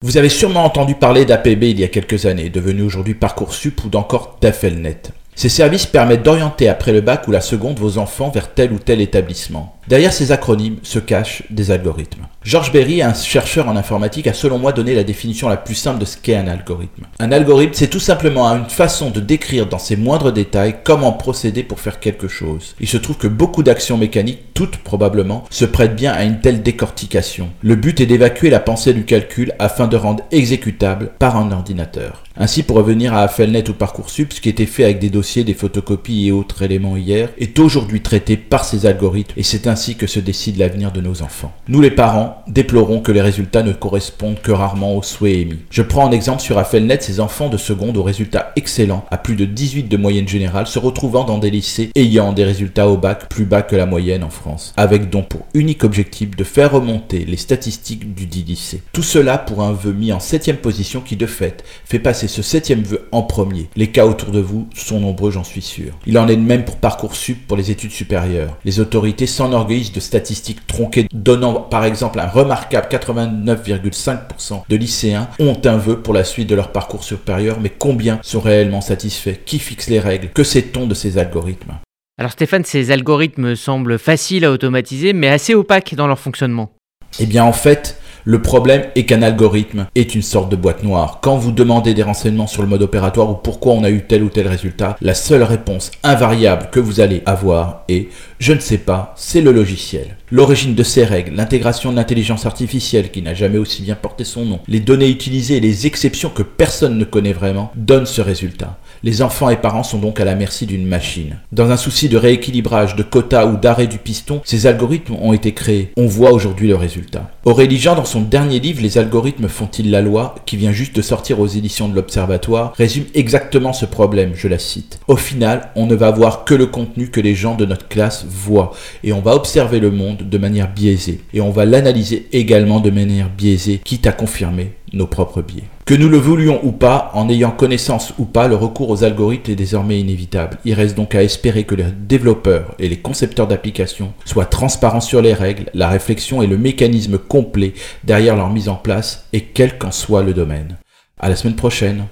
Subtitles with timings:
[0.00, 3.88] Vous avez sûrement entendu parler d'APB il y a quelques années, devenu aujourd'hui Parcoursup ou
[3.88, 5.02] d'encore d'Affelnet.
[5.34, 8.78] Ces services permettent d'orienter après le bac ou la seconde vos enfants vers tel ou
[8.78, 9.76] tel établissement.
[9.88, 12.26] Derrière ces acronymes se cachent des algorithmes.
[12.42, 15.98] Georges Berry, un chercheur en informatique, a selon moi donné la définition la plus simple
[15.98, 17.06] de ce qu'est un algorithme.
[17.18, 21.62] Un algorithme, c'est tout simplement une façon de décrire dans ses moindres détails comment procéder
[21.62, 22.74] pour faire quelque chose.
[22.80, 26.62] Il se trouve que beaucoup d'actions mécaniques, toutes probablement, se prêtent bien à une telle
[26.62, 27.48] décortication.
[27.62, 32.24] Le but est d'évacuer la pensée du calcul afin de rendre exécutable par un ordinateur.
[32.40, 35.54] Ainsi, pour revenir à Affelnet ou Parcoursup, ce qui était fait avec des dossiers, des
[35.54, 40.08] photocopies et autres éléments hier, est aujourd'hui traité par ces algorithmes et c'est ainsi que
[40.08, 41.52] se décide l'avenir de nos enfants.
[41.68, 45.60] Nous les parents déplorons que les résultats ne correspondent que rarement aux souhaits émis.
[45.70, 49.36] Je prends en exemple sur Affelnet ces enfants de seconde aux résultats excellents, à plus
[49.36, 53.28] de 18 de moyenne générale, se retrouvant dans des lycées ayant des résultats au bac
[53.28, 57.24] plus bas que la moyenne en France, avec donc pour unique objectif de faire remonter
[57.24, 58.82] les statistiques du dit lycée.
[58.92, 62.42] Tout cela pour un vœu mis en septième position qui de fait fait passer ce
[62.42, 63.68] septième vœu en premier.
[63.76, 65.92] Les cas autour de vous sont nombreux, j'en suis sûr.
[66.04, 68.56] Il en est de même pour Parcoursup pour les études supérieures.
[68.64, 69.28] Les autorités
[69.68, 76.00] s'enorgueillissent de statistiques tronquées donnant par exemple un remarquable 89,5% de lycéens ont un vœu
[76.00, 79.36] pour la suite de leur parcours supérieur, mais combien sont réellement satisfaits?
[79.44, 80.30] Qui fixe les règles?
[80.30, 81.74] Que sait-on de ces algorithmes?
[82.18, 86.72] Alors Stéphane, ces algorithmes semblent faciles à automatiser, mais assez opaques dans leur fonctionnement.
[87.20, 91.20] Eh bien en fait, le problème est qu'un algorithme est une sorte de boîte noire.
[91.22, 94.22] Quand vous demandez des renseignements sur le mode opératoire ou pourquoi on a eu tel
[94.22, 98.76] ou tel résultat, la seule réponse invariable que vous allez avoir est je ne sais
[98.76, 100.18] pas, c'est le logiciel.
[100.30, 104.44] L'origine de ces règles, l'intégration de l'intelligence artificielle qui n'a jamais aussi bien porté son
[104.44, 108.76] nom, les données utilisées et les exceptions que personne ne connaît vraiment donnent ce résultat.
[109.02, 111.38] Les enfants et parents sont donc à la merci d'une machine.
[111.52, 115.52] Dans un souci de rééquilibrage, de quotas ou d'arrêt du piston, ces algorithmes ont été
[115.52, 115.92] créés.
[115.96, 117.30] On voit aujourd'hui le résultat.
[117.44, 121.02] Aurélie Jean, dans son dernier livre Les algorithmes font-ils la loi, qui vient juste de
[121.02, 124.98] sortir aux éditions de l'Observatoire, résume exactement ce problème, je la cite.
[125.06, 128.24] Au final, on ne va voir que le contenu que les gens de notre classe
[128.28, 128.72] voient,
[129.04, 132.90] et on va observer le monde de manière biaisée, et on va l'analyser également de
[132.90, 135.64] manière biaisée, quitte à confirmer nos propres biais.
[135.84, 139.52] Que nous le voulions ou pas, en ayant connaissance ou pas, le recours aux algorithmes
[139.52, 140.58] est désormais inévitable.
[140.64, 145.22] Il reste donc à espérer que les développeurs et les concepteurs d'applications soient transparents sur
[145.22, 149.78] les règles, la réflexion et le mécanisme complet derrière leur mise en place, et quel
[149.78, 150.76] qu'en soit le domaine.
[151.18, 152.06] À la semaine prochaine.